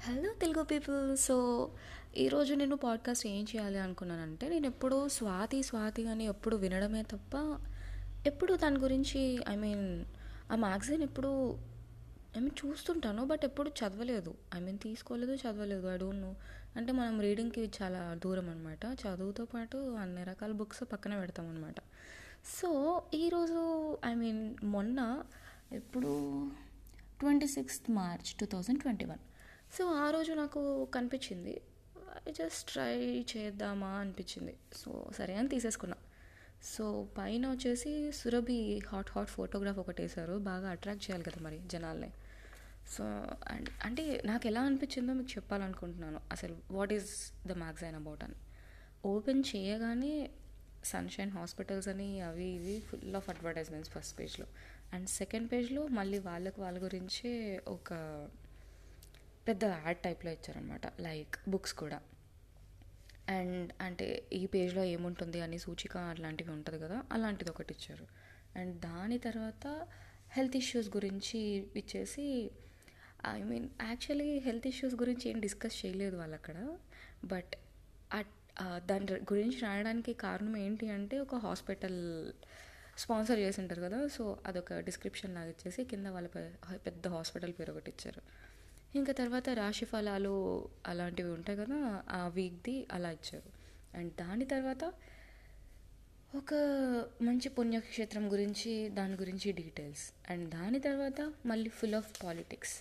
Hello 0.00 0.32
Telugu 0.32 0.62
people. 0.62 1.16
So 1.16 1.34
ఈరోజు 2.16 2.54
నేను 2.54 2.76
podcast 2.76 3.26
ఏం 3.26 3.42
చేయాలి 3.42 3.78
అనుకున్నానంటే 3.78 4.48
నేను 4.48 4.66
ఎప్పుడూ 4.66 5.08
స్వాతి 5.08 5.62
స్వాతి 5.62 6.08
అని 6.08 6.24
ఎప్పుడు 6.24 6.56
వినడమే 6.56 7.02
తప్ప 7.02 7.58
ఎప్పుడు 8.26 8.54
దాని 8.54 8.78
గురించి 8.78 9.20
ఐ 9.48 9.56
మీన్ 9.56 10.04
ఆ 10.52 10.56
మ్యాగజైన్ 10.56 11.02
ఎప్పుడు 11.02 11.58
ఐ 12.36 12.40
మీన్ 12.40 12.66
చూస్తుంటాను 12.66 13.24
బట్ 13.24 13.40
ఎప్పుడు 13.44 13.70
చదవలేదు. 13.80 14.34
ఐ 14.54 14.60
మీన్ 14.60 14.78
తీసుకోలేదు 14.78 15.34
చదవలేదు. 15.34 15.86
ఐ 15.94 15.96
డోంట్ 15.96 16.22
నో 16.22 16.34
అంటే 16.76 16.92
మనం 16.92 17.20
రీడింగ్కి 17.20 17.70
చాలా 17.82 18.18
దూరం 18.24 18.50
అనమాట 18.50 18.84
చదువుతో 18.84 19.44
పాటు 19.44 19.76
అన్ని 19.76 20.24
రకాల 20.24 20.52
బుక్స్ 20.52 20.82
పక్కన 20.92 21.18
పెడతాం 21.18 21.48
అనమాట 21.48 21.80
సో 22.60 23.02
ఈరోజు 23.14 23.62
ఐ 24.06 24.14
మీన్ 24.14 24.54
మొన్న 24.62 25.24
ఎప్పుడు 25.72 26.12
twenty 27.20 27.46
sixth 27.46 27.90
March 27.90 28.38
two 28.40 28.46
thousand 28.46 28.80
twenty 28.80 29.04
one. 29.04 29.18
So 29.78 29.84
ఆ 29.84 30.10
రోజు 30.10 30.32
నాకు 30.32 30.84
కనిపించింది. 30.84 31.60
ఐ 32.28 32.32
జస్ట్ 32.32 32.70
ట్రై 32.70 33.24
చేద్దామా 33.36 33.88
అనిపించింది. 33.88 34.56
సో 34.76 35.10
సరే 35.18 35.34
అని 35.34 35.48
తీసేసుకున్నా. 35.48 35.96
సో 36.62 37.08
పైన 37.18 37.50
వచ్చేసి 37.50 38.12
సురభి 38.12 38.80
హాట్ 38.88 39.10
హాట్ 39.10 39.28
ఫోటోగ్రాఫ్ 39.28 39.78
ఒకటి 39.78 40.02
వేశారు. 40.02 40.34
బాగా 40.38 40.70
అట్రాక్ట్ 40.70 41.10
చేయాలి 41.10 41.24
కదా 41.24 41.42
మరి 41.42 41.60
జనాల్ని. 41.66 42.12
సో 42.88 43.04
అండ్ 43.48 43.68
అంటే 43.84 44.22
నాకు 44.24 44.46
ఎలా 44.46 44.60
అనిపించిందో 44.60 45.12
మీకు 45.12 45.30
చెప్పాలనుకుంటున్నాను. 45.30 46.20
అసలు 46.32 46.56
what 46.70 46.92
is 46.92 47.32
the 47.48 47.52
magazine 47.52 47.94
about 47.94 48.24
అని. 48.24 48.34
ఓపెన్ 49.04 49.42
చేయగానే 49.56 50.30
సన్షైన్ 50.84 51.30
హాస్పిటల్స్ 51.30 51.88
అని 51.88 52.20
అవి 52.20 52.44
ఇవి 52.44 52.80
ఫుల్ 52.80 53.16
ఆఫ్ 53.16 53.28
అడ్వర్టైజ్మెంట్స్ 53.28 53.92
ఫస్ట్ 53.92 54.18
పేజ్లో 54.18 54.46
అండ్ 54.92 55.08
సెకండ్ 55.08 55.52
పేజ్లో 55.52 55.86
మళ్ళీ 55.86 56.18
వాళ్ళకు 56.18 56.62
వాళ్ళ 56.62 56.82
గురించే 56.82 57.62
ఒక 57.68 57.92
పెద్ద 59.50 59.64
యాడ్ 59.84 59.98
టైప్లో 59.98 60.30
ఇచ్చారనమాట 60.32 60.86
లైక్ 61.00 61.36
బుక్స్ 61.48 61.74
కూడా. 61.74 61.98
అండ్ 63.28 63.72
అంటే 63.80 64.06
ఈ 64.32 64.42
పేజ్లో 64.46 64.82
ఏముంటుంది 64.94 65.40
అని 65.40 65.58
సూచిక 65.58 65.96
అట్లాంటివి 66.12 66.50
ఉంటుంది 66.50 66.78
కదా 66.78 66.98
అలాంటిది 67.12 67.50
ఒకటి 67.50 67.72
ఇచ్చారు. 67.74 68.06
అండ్ 68.58 68.74
దాని 68.80 69.18
తర్వాత 69.18 69.64
హెల్త్ 70.32 70.56
ఇష్యూస్ 70.56 70.88
గురించి 70.88 71.40
ఇచ్చేసి 71.76 72.26
I 73.28 73.40
mean 73.42 73.68
actually 73.82 74.38
health 74.38 74.66
issues 74.66 74.94
గురించి 74.94 75.24
ఏం 75.30 75.40
డిస్కస్ 75.40 75.86
చేయలేదు 75.86 76.16
వాళ్ళు 76.16 76.36
అక్కడ 76.36 76.58
బట్ 77.24 77.52
దాని 78.86 79.06
గురించి 79.32 79.58
రాయడానికి 79.58 80.12
కారణం 80.12 80.56
ఏంటి 80.56 80.90
అంటే 80.90 81.18
ఒక 81.18 81.34
హాస్పిటల్ 81.46 82.00
స్పాన్సర్ 82.98 83.38
చేసి 83.38 83.58
ఉంటారు 83.60 83.82
కదా 83.82 84.06
సో 84.06 84.24
అదొక 84.46 84.78
డిస్క్రిప్షన్ 84.78 85.34
లాగా 85.34 85.48
ఇచ్చేసి 85.48 85.84
కింద 85.84 86.06
వాళ్ళ 86.06 86.28
పెద్ద 86.86 87.08
హాస్పిటల్ 87.08 87.52
పేరు 87.60 87.72
ఒకటి 87.72 87.90
ఇచ్చారు. 87.90 88.22
ఇంకా 88.94 89.12
తర్వాత 89.12 89.48
రాశి 89.48 89.84
ఫలాలు 89.84 90.34
అలాంటివి 90.86 91.30
ఉంటాయి 91.30 91.58
కదా 91.58 92.02
ఆ 92.10 92.28
వీక్ది 92.28 92.86
అలా 92.92 93.10
ఇచ్చారు. 93.10 93.50
అండ్ 93.98 94.12
దాని 94.14 94.44
తర్వాత 94.44 94.84
ఒక 96.34 96.54
మంచి 97.22 97.48
పుణ్యక్షేత్రం 97.48 98.32
గురించి 98.32 98.88
దాని 98.88 99.14
గురించి 99.14 99.52
డీటెయిల్స్. 99.52 100.30
అండ్ 100.30 100.50
దాని 100.50 100.78
తర్వాత 100.78 101.32
మళ్ళీ 101.46 101.70
ఫుల్ 101.70 101.94
ఆఫ్ 101.94 102.24
పాలిటిక్స్. 102.24 102.74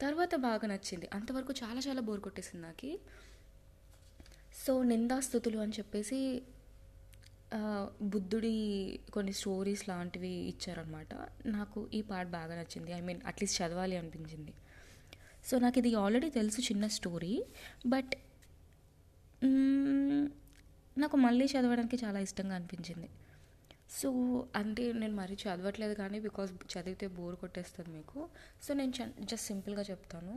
తర్వాత 0.00 0.34
బాగా 0.34 0.66
నచ్చింది. 0.68 1.08
అంతవరకు 1.12 1.52
చాలా 1.64 1.80
చాలా 1.88 2.00
బోర్ 2.00 2.20
కొట్టేసింది 2.20 2.66
నాకు. 2.66 2.98
సో 4.66 4.82
నిందాస్థుతులు 4.82 5.58
అని 5.58 5.72
చెప్పేసి 5.72 6.42
బుద్ధుడి 8.02 8.54
కొన్ని 9.12 9.32
స్టోరీస్ 9.32 9.88
లాంటివి 9.88 10.28
ఇచ్చారనమాట 10.28 11.14
నాకు 11.46 11.88
ఈ 11.94 12.02
పార్ట్ 12.02 12.32
బాగా 12.32 12.54
నచ్చింది. 12.54 12.92
ఐ 12.92 13.00
మీన్ 13.00 13.20
అట్లీస్ట్ 13.26 13.62
చదవాలి 13.62 13.96
అనిపించింది. 13.96 14.52
సో 15.48 15.54
నాకు 15.64 15.78
ఇది 15.82 15.90
ఆల్రెడీ 16.02 16.28
తెలుసు 16.38 16.60
చిన్న 16.60 16.84
స్టోరీ 16.96 17.32
బట్ 17.86 18.14
నాకు 21.02 21.16
మళ్ళీ 21.26 21.44
చదవడానికి 21.52 21.96
చాలా 22.04 22.18
ఇష్టంగా 22.26 22.54
అనిపించింది. 22.58 23.08
సో 23.98 24.08
అంటే 24.56 24.82
నేను 24.92 25.14
మరీ 25.20 25.34
చదవట్లేదు 25.42 25.94
కానీ 26.00 26.18
బికాజ్ 26.26 26.50
చదివితే 26.72 27.06
బోర్ 27.16 27.36
కొట్టేస్తుంది 27.36 27.90
మీకు. 27.90 28.18
సో 28.64 28.70
నేను 28.80 28.92
జస్ట్ 29.30 29.46
సింపుల్గా 29.46 29.84
చెప్తాను. 29.90 30.34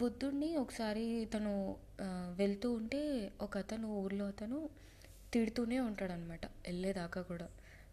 బుద్ధుడిని 0.00 0.48
ఒకసారి 0.56 1.06
తను 1.34 1.52
వెళ్తూ 2.40 2.68
ఉంటే 2.72 3.00
ఒక 3.40 3.54
అతను 3.58 3.88
ఊర్లో 4.02 4.24
అతను 4.26 4.58
తిడుతూనే 5.32 5.78
ఉంటాడనమాట 5.88 6.44
వెళ్ళేదాకా 6.66 7.20
కూడా. 7.30 7.46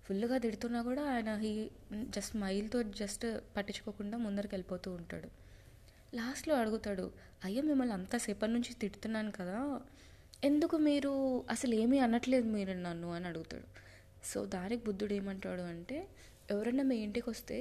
ఫుల్గా 0.05 0.37
తిడుతున్నా 0.45 0.79
కూడా 0.89 1.03
ఆయన 1.13 1.29
హీ 1.43 1.51
జస్ట్ 2.16 2.35
మైల్తో 2.43 2.79
జస్ట్ 3.01 3.25
పట్టించుకోకుండా 3.57 4.17
ముందరికి 4.17 4.53
వెళ్ళిపోతూ 4.55 4.89
ఉంటాడు. 4.99 5.29
లాస్ట్లో 6.13 6.55
అడుగుతాడు 6.55 7.11
అయ్యో 7.44 7.63
మిమ్మల్ని 7.63 7.94
అంతసేపటి 7.94 8.51
నుంచి 8.51 8.73
తిడుతున్నాను 8.73 9.31
కదా 9.31 9.81
ఎందుకు 10.44 10.77
మీరు 10.77 11.11
అసలు 11.49 11.75
ఏమీ 11.75 11.99
అనట్లేదు 11.99 12.47
మీరు 12.47 12.73
నన్ను? 12.73 13.13
అని 13.13 13.27
అడుగుతాడు. 13.27 13.67
సో 14.23 14.45
దానికి 14.45 14.85
బుద్ధుడు 14.85 15.13
ఏమంటాడు 15.13 15.61
అంటే 15.61 16.07
ఎవరైనా 16.51 16.83
మీ 16.83 16.95
ఇంటికి 16.97 17.29
వస్తే 17.29 17.57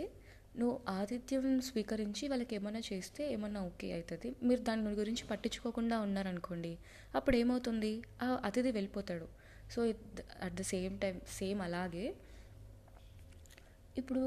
నువ్వు 0.59 0.81
ఆతిథ్యం 0.89 1.61
స్వీకరించి 1.61 2.29
వాళ్ళకి 2.29 2.55
ఏమైనా 2.55 2.81
చేస్తే 2.93 3.33
ఏమన్నా 3.33 3.61
ఓకే 3.67 3.93
అవుతుంది. 3.93 4.35
మీరు 4.43 4.61
దాని 4.61 4.83
గురించి 4.93 5.25
పట్టించుకోకుండా 5.27 6.01
ఉన్నారనుకోండి 6.01 6.79
అప్పుడు 7.15 7.37
ఏమవుతుంది? 7.37 7.93
ఆ 8.23 8.41
అతిథి 8.45 8.73
వెళ్ళిపోతాడు. 8.73 9.29
So 9.73 9.83
at 10.43 10.55
the 10.55 10.63
same 10.63 10.99
time 10.99 11.21
same 11.29 11.63
అలాగే. 11.63 12.07
ఇప్పుడు 13.99 14.23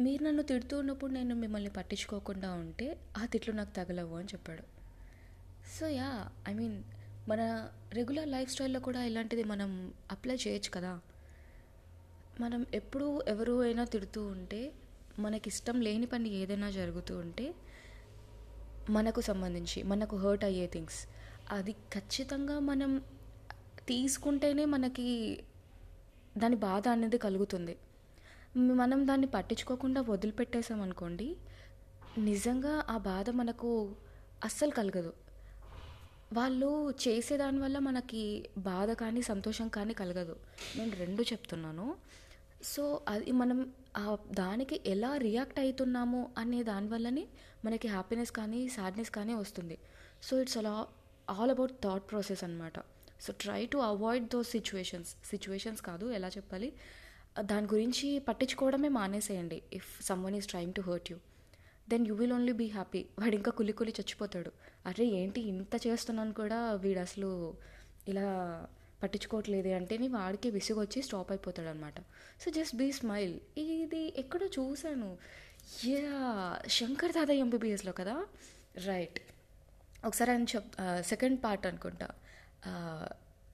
మీరు 0.00 0.22
నన్ను 0.22 0.42
తిడుతూ 0.42 0.78
ఉన్నప్పుడు 0.78 1.12
నేను 1.12 1.34
మిమ్మల్ని 1.34 1.70
పట్టించుకోకుండా 1.70 2.50
ఉంటే 2.52 2.86
ఆ 3.16 3.26
తిట్లు 3.26 3.52
నాకు 3.52 3.72
తగలవు 3.76 4.14
అని 4.16 4.28
చెప్పాడు. 4.28 4.64
సో 5.78 5.88
యా 5.88 6.10
ఐ 6.48 6.54
మీన్ 6.54 6.76
మన 7.28 7.40
రెగ్యులర్ 7.92 8.28
లైఫ్ 8.28 8.50
స్టైల్లో 8.50 8.80
కూడా 8.80 9.04
ఇలాంటిది 9.04 9.44
మనం 9.44 9.70
అప్లై 10.10 10.36
చేయొచ్చు 10.36 10.70
కదా. 10.70 10.92
మనం 12.40 12.66
ఎప్పుడు 12.74 13.22
ఎవరు 13.28 13.60
అయినా 13.60 13.84
తిడుతూ 13.84 14.26
ఉంటే 14.26 14.60
మనకి 15.18 15.48
ఇష్టం 15.48 15.80
లేని 15.80 16.06
పని 16.06 16.28
ఏదైనా 16.30 16.70
జరుగుతూ 16.70 17.18
ఉంటే 17.18 17.54
మనకు 18.90 19.20
సంబంధించి 19.20 19.82
మనకు 19.82 20.16
హర్ట్ 20.16 20.44
అయ్యే 20.44 20.66
థింగ్స్ 20.66 21.00
అది 21.50 21.72
ఖచ్చితంగా 21.72 22.58
మనం 22.60 22.92
తీసుకుంటేనే 23.88 24.64
మనకి 24.64 25.06
దాని 26.38 26.56
బాధ 26.56 26.88
అనేది 26.88 27.18
కలుగుతుంది. 27.18 27.74
మనం 28.58 29.06
దాన్ని 29.08 29.26
పట్టించుకోకుండా 29.26 30.00
వదిలిపెట్టేసాం 30.00 30.80
అనుకోండి 30.80 31.36
నిజంగా 32.18 32.84
ఆ 32.88 32.98
బాధ 32.98 33.30
మనకు 33.30 33.70
అస్సలు 34.44 34.70
కలగదు. 34.70 35.12
వాళ్ళు 36.32 36.70
చేసే 36.90 37.36
దానివల్ల 37.36 37.78
మనకి 37.78 38.22
బాధ 38.58 38.90
కానీ 38.92 39.22
సంతోషం 39.22 39.68
కానీ 39.68 39.94
కలగదు. 39.94 40.36
నేను 40.76 40.92
రెండు 40.96 41.22
చెప్తున్నాను. 41.22 41.96
సో 42.62 43.00
అది 43.08 43.32
మనం 43.32 43.72
దానికి 44.30 44.80
ఎలా 44.86 45.16
రియాక్ట్ 45.16 45.60
అవుతున్నాము 45.60 46.20
అనే 46.38 46.62
దానివల్లనే 46.62 47.28
మనకి 47.64 47.88
హ్యాపీనెస్ 47.88 48.32
కానీ 48.32 48.68
సాడ్నెస్ 48.68 49.10
కానీ 49.10 49.34
వస్తుంది. 49.34 49.78
సో 50.22 50.40
ఇట్స్ 50.40 50.58
అలా 50.58 50.86
ఆల్ 51.30 51.50
అబౌట్ 51.50 51.72
థాట్ 51.84 52.10
ప్రాసెస్ 52.10 52.44
అనమాట 52.44 52.78
so 53.20 53.32
try 53.40 53.66
to 53.66 53.78
avoid 53.78 54.28
those 54.28 54.50
situations. 54.50 55.10
Situations 55.24 55.82
కాదు 55.82 56.06
ఎలా 56.10 56.28
చెప్పాలి? 56.28 56.72
దాని 57.40 57.66
గురించి 57.66 58.18
పట్టించుకోవడమే 58.18 58.88
మానేసేయండి. 58.88 59.62
If 59.72 60.02
someone 60.02 60.34
is 60.34 60.46
trying 60.46 60.74
to 60.74 60.80
hurt 60.80 61.12
you 61.12 61.18
then 61.88 62.06
you 62.06 62.14
will 62.14 62.32
only 62.32 62.52
be 62.52 62.66
happy 62.66 63.04
వాడు 63.18 63.34
ఇంకా 63.34 63.52
కులి 63.52 63.72
కులి 63.72 63.90
చచ్చిపోతాడు. 64.00 64.52
అరే 64.86 65.04
ఏంటి 65.04 65.40
ఇంత 65.40 65.86
చేస్తున్నాను 65.86 66.32
కూడా 66.32 66.72
వీడు 66.72 67.00
అసలు 67.00 67.54
ఇలా 68.08 68.66
పట్టించుకోవట్లేదే 69.02 69.72
అంటేనే 69.72 70.08
వాడికి 70.08 70.50
విసుగొచ్చి 70.50 71.02
స్టాప్ 71.02 71.32
అయిపోతాడు 71.32 71.68
అనమాట 71.68 72.00
సో 72.40 72.50
జస్ట్ 72.50 72.76
బీ 72.76 72.92
స్మైల్ 72.92 73.40
ఇది 73.58 74.20
ఎక్కడో 74.20 74.46
చూశాను. 74.46 75.18
యా 75.84 76.58
శంకర్ 76.68 77.12
దాదా 77.12 77.34
ఎంబీబీఎస్లో 77.34 77.92
కదా? 77.92 78.26
రైట్ 78.84 79.20
ఒకసారి 80.04 80.30
ఆయన 80.30 80.42
చెప్ 80.42 80.72
సెకండ్ 81.00 81.44
పార్ట్ 81.44 81.66
అనుకుంటా. 81.66 82.08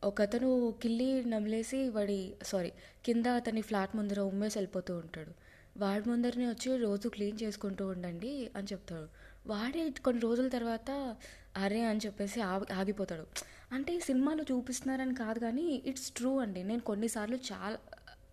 ఒకతను 0.05 0.75
కిల్లి 0.83 1.25
నమిలేసి 1.25 1.89
వాడి 1.89 2.35
సారీ 2.43 2.73
కింద 3.05 3.27
అతని 3.27 3.61
ఫ్లాట్ 3.61 3.97
ముందర 3.97 4.21
ఉమ్మేసి 4.21 4.59
వెళ్ళిపోతూ 4.59 4.97
ఉంటాడు. 4.97 5.33
వాడి 5.77 6.09
ముందరనే 6.09 6.47
వచ్చి 6.49 6.77
రోజు 6.77 7.09
క్లీన్ 7.09 7.39
చేసుకుంటూ 7.43 7.87
ఉండండి 7.87 8.51
అని 8.57 8.67
చెప్తాడు. 8.73 9.09
వాడే 9.47 9.91
కొన్ని 10.05 10.23
రోజుల 10.23 10.49
తర్వాత 10.49 11.17
అరే 11.57 11.81
అని 11.85 12.01
చెప్పేసి 12.07 12.41
ఆగిపోతాడు. 12.41 13.27
అంటే 13.73 14.01
సినిమాలో 14.01 14.45
చూపిస్తున్నారని 14.53 15.15
కాదు 15.15 15.39
కానీ 15.39 15.83
ఇట్స్ 15.87 16.11
ట్రూ 16.11 16.39
అండి. 16.39 16.63
నేను 16.63 16.81
కొన్నిసార్లు 16.81 17.39
చాలా 17.53 17.79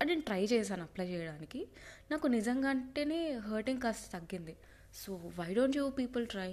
నేను 0.04 0.20
ట్రై 0.20 0.42
చేశాను 0.44 0.82
అప్లై 0.82 1.06
చేయడానికి. 1.06 1.66
నాకు 2.10 2.26
నిజంగా 2.26 2.68
అంటేనే 2.68 3.32
హర్టింగ్ 3.32 3.80
కాస్త 3.80 4.12
తగ్గింది. 4.16 4.56
So 4.94 5.14
why 5.38 5.54
don't 5.54 5.76
you 5.76 5.90
people 5.90 6.26
try 6.26 6.50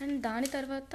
and 0.00 0.22
దాని 0.22 0.46
తర్వాత 0.46 0.94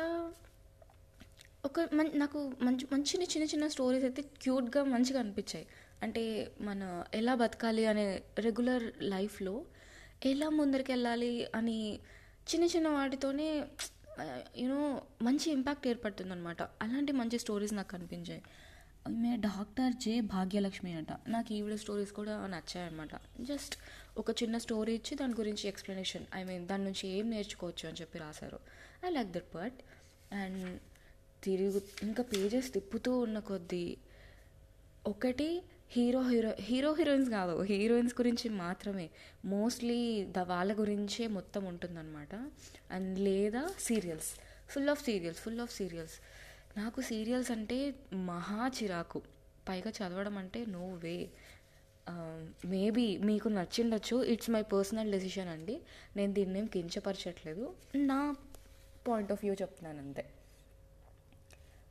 ఒక 1.66 1.80
మం 1.94 2.08
నాకు 2.16 2.40
మంచి 2.62 2.86
మంచి 2.94 3.14
చిన్న 3.24 3.46
చిన్న 3.46 3.68
స్టోరీస్ 3.68 4.04
అయితే 4.04 4.22
క్యూట్గా 4.42 4.84
మంచిగా 4.84 5.20
అనిపించాయి. 5.20 5.66
అంటే 6.04 6.24
మన 6.62 6.82
ఎలా 7.14 7.36
బతకాలి 7.36 7.86
అనే 7.86 8.06
రెగ్యులర్ 8.40 8.86
లైఫ్లో 9.04 9.54
ఎలా 10.26 10.50
ముందరికి 10.50 10.92
వెళ్ళాలి 10.92 11.32
అని 11.56 11.78
చిన్న 12.50 12.66
చిన్న 12.66 12.88
వాటితోనే 12.88 13.48
యూనో 14.58 14.80
మంచి 15.22 15.52
ఇంపాక్ట్ 15.52 15.88
ఏర్పడుతుందనమాట 15.88 16.62
అలాంటి 16.82 17.12
మంచి 17.12 17.40
స్టోరీస్ 17.40 17.74
నాకు 17.74 17.88
కనిపించాయి 17.88 18.42
ఈమె 19.10 19.36
డాక్టర్ 19.38 19.94
జే 19.94 20.22
భాగ్యలక్ష్మి 20.22 20.92
అంట. 20.94 21.12
నాకు 21.28 21.50
ఈవిడ 21.54 21.76
స్టోరీస్ 21.76 22.12
కూడా 22.12 22.48
నచ్చాయి 22.48 22.86
అనమాట 22.88 23.16
జస్ట్ 23.42 23.76
ఒక 24.18 24.32
చిన్న 24.44 24.58
స్టోరీ 24.58 24.94
ఇచ్చి 24.94 25.16
దాని 25.16 25.34
గురించి 25.34 25.68
ఎక్స్ప్లెనేషన్ 25.68 26.26
ఐ 26.36 26.44
మీన్ 26.44 26.68
దాని 26.68 26.84
నుంచి 26.84 27.06
ఏం 27.18 27.30
నేర్చుకోవచ్చు 27.30 27.86
అని 27.90 27.98
చెప్పి 28.02 28.20
రాశారు. 28.20 28.60
I 29.06 29.10
like 29.10 29.30
that 29.30 29.52
but 29.56 29.80
and 30.34 30.64
తిరుగు 31.46 31.82
ఇంకా 32.04 32.24
పేజెస్ 32.24 32.74
తిప్పుతూ 32.74 33.20
ఉన్న 33.20 33.40
కొద్దీ 33.40 33.98
ఒకటి 35.08 35.64
హీరో 35.92 36.22
హీరో 36.30 36.52
హీరో 36.60 36.94
హీరోయిన్స్ 36.94 37.30
కాదు. 37.30 37.62
హీరోయిన్స్ 37.62 38.16
గురించి 38.22 38.50
మాత్రమే. 38.50 39.10
మోస్ట్లీ 39.46 40.00
ద 40.26 40.40
వాళ్ళ 40.40 40.80
గురించే 40.80 41.28
మొత్తం 41.28 41.66
ఉంటుందన్నమాట. 41.66 42.34
అండ్ 42.92 43.20
లేదా 43.20 43.74
serials. 43.80 44.32
Full 44.70 44.90
of 44.90 45.04
serials 45.04 45.40
full 45.40 45.60
of 45.60 45.76
serials. 45.76 46.14
నాకు 46.78 47.02
సీరియల్స్ 47.02 47.52
అంటే 47.52 47.78
మహా 48.14 48.68
చిరాకు. 48.68 49.22
పైగా 49.70 49.92
చదవడం 50.00 50.38
అంటే 50.38 50.66
నో 50.66 50.86
వే. 51.04 51.16
మేబీ 52.66 53.18
మీకు 53.18 53.48
నచ్చిండొచ్చు. 53.50 54.24
ఇట్స్ 54.24 54.50
మై 54.50 54.62
పర్సనల్ 54.62 55.12
డెసిషన్ 55.12 55.50
అండి. 55.50 55.76
నేను 56.16 56.34
దీన్ని 56.34 56.60
ఏం 56.60 56.66
కించపరచట్లేదు. 56.66 57.74
నా 57.96 58.36
పాయింట్ 59.08 59.32
ఆఫ్ 59.32 59.44
వ్యూ 59.44 59.54
చెప్తున్నాను 59.54 60.00
అంతే. 60.00 60.26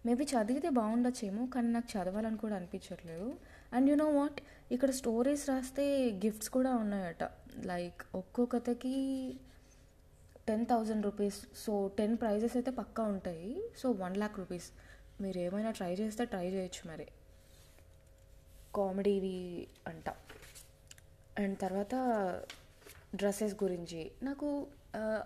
మేబీ 0.06 0.24
చదివితే 0.24 0.68
బాగుండొచ్చేమో 0.68 1.46
కానీ 1.46 1.68
నాకు 1.68 1.98
చదవాలని 1.98 2.36
కూడా 2.36 2.56
అనిపించట్లేదు. 2.56 3.36
And 3.72 3.90
you 3.90 3.96
know 3.96 4.06
what? 4.06 4.40
ఇక్కడ 4.72 4.90
స్టోరీస్ 4.90 5.48
రాస్తే 5.48 6.10
గిఫ్ట్స్ 6.10 6.50
కూడా 6.50 6.74
ఉన్నాయట. 6.74 7.22
లైక్ 7.64 8.02
ఒక్కో 8.14 8.46
కథకి 8.46 8.94
ten 10.48 10.66
thousand 10.66 11.04
rupees. 11.04 11.46
So 11.56 11.90
ten 11.98 12.16
prizes 12.16 12.56
అయితే 12.56 12.70
పక్కా 12.70 13.02
ఉంటాయి. 13.02 13.62
So 13.78 13.90
one 13.90 14.16
lakh 14.16 14.38
rupees. 14.38 14.70
మీరు 15.22 15.38
ఏమైనా 15.38 15.70
ట్రై 15.70 15.94
చేస్తే 15.94 16.24
ట్రై 16.24 16.46
చేయొచ్చు 16.50 16.90
మరి. 16.90 17.06
కామెడీవి 18.76 19.66
అంట. 19.86 20.10
అండ్ 21.38 21.58
తర్వాత 21.58 21.94
డ్రెస్సెస్ 23.14 23.64
గురించి. 23.64 24.10
నాకు 24.22 24.66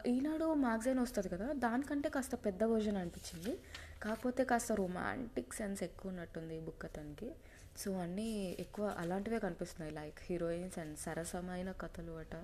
ఈనాడు 0.07 0.55
మ్యాగజైన్ 0.55 0.99
వస్తుంది 0.99 1.29
కదా 1.29 1.53
దానికంటే 1.53 2.09
కాస్త 2.09 2.35
పెద్ద 2.35 2.65
వర్జన్ 2.65 2.97
అనిపించింది. 2.97 3.59
కాకపోతే 4.03 4.45
కాస్త 4.45 4.73
రొమాంటిక్ 4.73 5.55
సెన్స్ 5.55 5.83
ఎక్కువ 5.83 6.11
ఉన్నట్టుంది 6.11 6.57
ఈ 6.57 6.61
బుక్ 6.61 6.85
అతనికి. 6.85 7.31
సో 7.77 7.93
అన్నీ 7.93 8.57
ఎక్కువ 8.61 8.95
అలాంటివే 8.99 9.39
కనిపిస్తున్నాయి. 9.39 9.95
లైక్ 9.95 10.19
హీరోయిన్స్ 10.23 10.79
అండ్ 10.79 10.99
సరసమైన 10.99 11.73
కథలు 11.73 12.13
అట. 12.13 12.35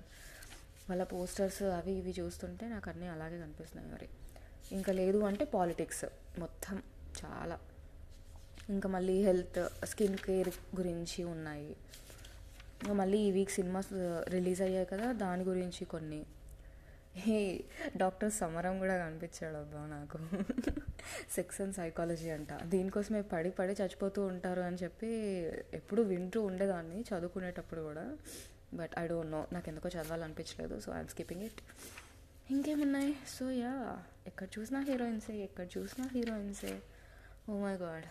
వాళ్ళ 0.89 1.03
పోస్టర్స్ 1.03 1.63
అవి 1.63 1.91
ఇవి 1.91 2.15
చూస్తుంటే 2.19 2.67
నాకు 2.67 2.89
అన్నీ 2.89 3.07
అలాగే 3.07 3.41
కనిపిస్తున్నాయి 3.41 3.93
మరి. 3.93 4.09
ఇంకా 4.71 4.93
లేదు 4.93 5.17
అంటే 5.17 5.45
పాలిటిక్స్ 5.45 6.05
మొత్తం 6.39 6.83
చాలా. 7.25 7.59
ఇంకా 8.69 8.89
మళ్ళీ 8.89 9.23
హెల్త్ 9.23 9.85
స్కిన్ 9.85 10.17
కేర్ 10.17 10.49
గురించి 10.75 11.23
ఉన్నాయి. 11.23 11.75
ఇంకా 12.81 12.93
మళ్ళీ 12.93 13.17
ఈ 13.17 13.31
వీక్ 13.31 13.51
సినిమాస్ 13.51 13.87
రిలీజ్ 14.29 14.61
అయ్యాయి 14.61 14.85
కదా 14.85 15.11
దాని 15.11 15.43
గురించి 15.43 15.85
కొన్ని. 15.85 16.25
హే 17.15 17.63
డాక్టర్ 17.97 18.31
సమరం 18.31 18.79
కూడా 18.79 18.97
కనిపించాడు 18.97 19.55
అబ్బా 19.55 19.85
నాకు. 19.85 20.17
సెక్స్ 21.35 21.61
అండ్ 21.61 21.75
సైకాలజీ 21.75 22.29
అంట. 22.29 22.51
దీనికోసమే 22.63 23.21
పడి 23.33 23.49
పడి 23.49 23.73
చచ్చిపోతూ 23.73 24.21
ఉంటారు 24.25 24.61
అని 24.61 24.77
చెప్పి 24.83 25.09
ఎప్పుడు 25.73 26.01
వింటూ 26.01 26.41
ఉండేదాన్ని 26.41 26.99
చదువుకునేటప్పుడు 27.01 27.81
కూడా. 27.81 28.05
బట్ 28.73 28.93
ఐ 28.99 29.07
డోంట్ 29.07 29.31
నో 29.31 29.41
నాకు 29.53 29.69
ఎందుకో 29.69 29.89
చదవాలనిపించలేదు 29.89 30.79
సో 30.79 30.91
ఐఎమ్ 30.93 31.07
స్కిప్పింగ్ 31.07 31.43
ఇట్ 31.43 31.61
ఇంకేమున్నాయి? 32.51 33.11
సో 33.27 33.51
యా 33.51 33.73
ఎక్కడ 34.27 34.47
చూసినా 34.59 34.79
హీరోయిన్సే 34.79 35.35
ఎక్కడ 35.47 35.67
చూసినా 35.77 36.09
హీరోయిన్సే. 36.13 36.73
ఓ 37.49 37.59
మై 37.59 37.75
గాడ్ 37.75 38.05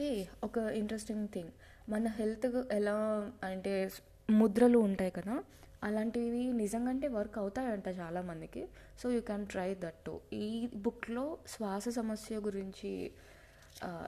ఏ 0.00 0.08
ఒక 0.44 0.58
ఇంట్రెస్టింగ్ 0.58 1.28
థింగ్ 1.28 1.52
మన 1.88 2.08
హెల్త్ 2.08 2.46
ఎలా 2.72 2.96
అంటే 3.44 3.90
ముద్రలు 4.30 4.78
ఉంటాయి 4.78 5.10
కదా 5.10 5.34
అలాంటివి 5.82 6.52
నిజంగా 6.52 6.90
అంటే 6.90 7.08
వర్క్ 7.08 7.38
అవుతాయంట 7.38 7.88
చాలామందికి. 7.88 8.68
So 9.02 9.10
you 9.10 9.20
can 9.20 9.46
try 9.46 9.74
that 9.74 10.00
to 10.06 10.20
ఈ 10.32 10.68
బుక్లో 10.76 11.38
శ్వాస 11.46 11.88
సమస్య 11.88 12.36
గురించి 12.36 12.92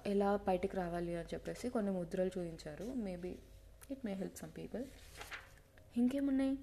ఎలా 0.07 0.37
బయటికి 0.37 0.77
రావాలి 0.77 1.17
అని 1.17 1.29
చెప్పేసి 1.35 1.69
కొన్ని 1.69 1.93
ముద్రలు 1.93 2.31
చూపించారు. 2.39 2.85
Maybe 2.85 3.33
it 3.91 4.07
may 4.07 4.15
help 4.15 4.37
some 4.37 4.53
people 4.59 4.85
ఇంకేమున్నాయి? 5.97 6.59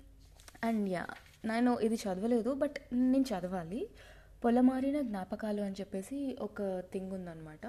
అండ్ 0.64 0.90
యా 0.90 1.06
నేను 1.46 1.80
ఇది 1.80 1.96
చదవలేదు 1.96 2.54
బట్ 2.54 2.76
నేను 2.94 3.26
చదవాలి. 3.32 3.90
పొలమారిన 4.44 5.02
జ్ఞాపకాలు 5.02 5.62
అని 5.62 5.76
చెప్పేసి 5.80 6.38
ఒక 6.42 6.80
థింగ్ 6.94 7.12
ఉందన్నమాట. 7.12 7.66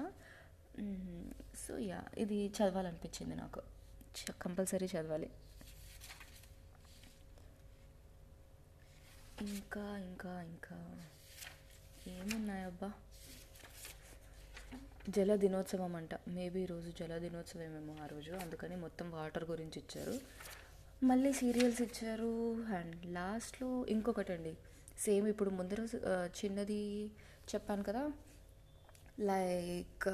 Mm-hmm. 0.79 1.25
సో 1.67 1.77
యా 1.77 2.03
ఇది 2.17 2.37
చదవాలనిపించింది 2.47 3.35
నాకు. 3.35 3.61
కంపల్సరీ 4.41 4.85
చదవాలి. 4.85 5.29
ఇంకా 9.43 9.97
ఇంకా 9.97 10.41
ఇంకా. 10.41 11.01
ఏమున్నాయబ్బా? 12.07 12.91
జల 15.09 15.35
దినోత్సవం 15.35 15.95
అంట 15.95 16.15
మేబీ 16.27 16.61
ఈరోజు 16.61 16.93
జల 16.99 17.17
దినోత్సవమేమో 17.17 18.03
ఆ 18.03 18.05
రోజు. 18.05 18.31
అందుకని 18.31 18.75
మొత్తం 18.75 19.11
వాటర్ 19.11 19.49
గురించి 19.49 19.79
ఇచ్చారు. 19.79 20.19
మళ్ళీ 21.05 21.33
సీరియల్స్ 21.33 21.81
ఇచ్చారు. 21.81 22.53
అండ్ 22.63 23.05
లాస్ట్లో 23.05 23.85
ఇంకొకటి 23.85 24.33
అండి 24.33 24.57
సేమ్ 24.99 25.27
ఇప్పుడు 25.27 25.49
ముందర 25.49 25.87
చిన్నది 26.27 27.05
చెప్పాను 27.55 27.83
కదా? 27.83 28.11
లైక్ 29.19 30.07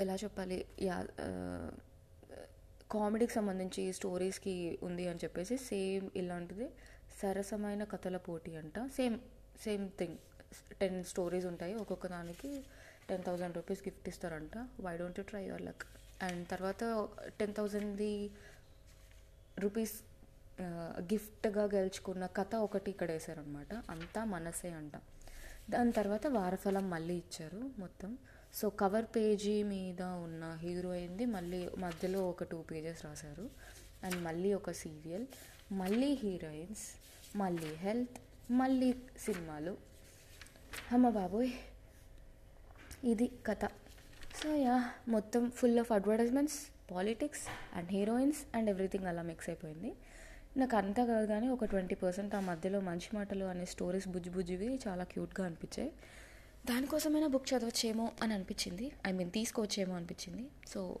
ఎలా 0.00 0.14
చెప్పాలి? 0.14 0.66
యా 0.80 1.06
కామెడీకి 2.92 3.32
సంబంధించి 3.32 3.92
స్టోరీస్కి 3.92 4.78
ఉంది 4.82 5.08
అని 5.08 5.18
చెప్పేసి 5.24 5.56
సేమ్ 5.56 6.10
ఇలాంటిది. 6.16 6.70
సరసమైన 7.20 7.84
కథల 7.84 8.16
పోటీ 8.16 8.52
అంట. 8.56 8.78
Same 8.96 9.16
same 9.64 9.90
thing. 9.98 10.18
Ten 10.80 11.04
stories 11.04 11.46
ఉంటాయి. 11.46 11.74
ఒక్కొక్క 11.74 12.06
దానికి 12.06 12.50
టెన్ 13.08 13.22
థౌజండ్ 13.24 13.56
రూపీస్ 13.56 13.82
గిఫ్ట్ 13.88 14.08
ఇస్తారంట. 14.08 14.56
Why 14.80 14.96
don't 14.96 15.18
you 15.18 15.24
try 15.28 15.44
your 15.44 15.62
luck 15.62 15.84
and 16.22 16.48
తర్వాత 16.48 16.82
టెన్ 17.40 17.54
థౌజండ్ది 17.54 18.12
రూపీస్ 19.58 19.94
గిఫ్ట్గా 21.12 21.64
గెలుచుకున్న 21.64 22.26
కథ 22.38 22.54
ఒకటి 22.66 22.90
ఇక్కడ 22.90 23.10
వేశారనమాట 23.10 23.74
అంతా 23.90 24.24
మనసే 24.24 24.70
అంట. 24.70 24.92
దాని 25.70 25.92
తర్వాత 25.92 26.26
వారఫలం 26.26 26.90
మళ్ళీ 26.90 27.14
ఇచ్చారు 27.14 27.70
మొత్తం. 27.78 28.10
సో 28.54 28.70
కవర్ 28.70 29.04
పేజీ 29.04 29.62
మీద 29.62 30.02
ఉన్న 30.02 30.58
హీరోయిన్ది 30.60 31.26
మళ్ళీ 31.26 31.70
మధ్యలో 31.78 32.28
ఒక 32.28 32.44
టూ 32.44 32.62
పేజెస్ 32.62 33.04
రాశారు. 33.04 33.50
అండ్ 34.04 34.22
మళ్ళీ 34.22 34.54
ఒక 34.54 34.70
సీరియల్. 34.70 35.26
మళ్ళీ 35.72 36.12
హీరోయిన్స్ 36.12 37.02
మళ్ళీ 37.36 37.74
హెల్త్ 37.74 38.18
మళ్ళీ 38.52 38.94
సినిమాలు. 39.18 39.76
అమ్మ 40.92 41.08
బాబోయ్. 41.08 41.50
ఇది 43.04 43.30
కథ. 43.46 43.64
సో 44.42 44.54
యా 44.54 44.90
మొత్తం 45.08 45.50
full 45.50 45.78
of 45.78 45.92
advertisements 45.92 46.58
politics 46.90 47.76
and 47.76 47.92
heroines 47.92 48.56
and 48.56 48.70
everything 48.70 49.04
అలా 49.04 49.22
మిక్స్ 49.22 49.50
అయిపోయింది. 49.50 49.94
నాకు 50.56 50.76
అంతా 50.76 51.04
కాదు 51.04 51.26
కానీ 51.26 51.48
ఒక 51.48 51.64
ట్వంటీ 51.64 51.94
పర్సెంట్ 51.94 52.34
ఆ 52.34 52.40
మధ్యలో 52.40 52.80
మంచి 52.80 53.08
మాటలు 53.14 53.44
అనే 53.44 53.64
స్టోరీస్ 53.64 54.08
బుజ్జి 54.08 54.30
బుజ్జివి 54.30 54.80
చాలా 54.88 55.04
క్యూట్గా 55.04 55.46
అనిపించాయి. 55.46 55.92
దానికోసమైనా 56.66 57.26
బుక్ 57.26 57.48
చదవచ్చేమో 57.54 58.12
అని 58.22 58.34
అనిపించింది. 58.34 58.92
ఐ 59.06 59.12
మీన్ 59.12 59.30
తీసుకోవచ్చేమో 59.30 59.94
అనిపించింది. 59.94 60.44
సో 60.68 60.98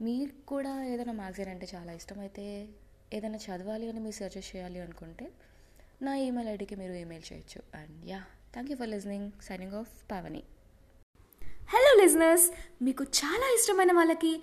మీకు 0.00 0.46
కూడా 0.46 0.84
ఏదైనా 0.84 1.12
మ్యాగజైన్ 1.12 1.48
అంటే 1.48 1.66
చాలా 1.74 1.92
ఇష్టమైతే 1.92 2.68
ఏదైనా 3.12 3.38
చదవాలి 3.38 3.88
అని 3.88 4.00
మీరు 4.00 4.14
సజెస్ట్ 4.14 4.56
చేయాలి 4.56 4.80
అనుకుంటే 4.80 5.26
నా 6.02 6.16
ఈమెయిల్ 6.16 6.50
ఐడికి 6.50 6.74
మీరు 6.76 6.92
ఈమెయిల్ 6.92 7.32
చేయొచ్చు. 7.32 7.80
And 7.80 8.10
yeah 8.10 8.20
thank 8.52 8.70
you 8.70 8.76
for 8.76 8.88
listening 8.88 9.32
signing 9.42 9.72
off 9.72 10.10
Pavani 10.10 10.42
hello 11.72 12.02
listeners 12.02 12.50
మీకు 12.82 13.04
చాలా 13.04 13.46
ఇష్టమైన 13.54 13.92
వాళ్ళకి 13.92 14.42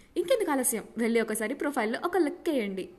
ఇంకెందుకు 0.17 0.51
ఆలస్యం? 0.51 0.83
వెళ్ళి 0.97 1.21
ఒకసారి 1.21 1.53
ప్రొఫైల్లో 1.53 1.99
ఒక 2.05 2.17
లుక్ 2.17 2.49
వేయండి. 2.49 2.89